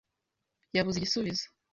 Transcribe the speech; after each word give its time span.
Yabuze 0.75 0.97
igisubizo. 0.99 1.45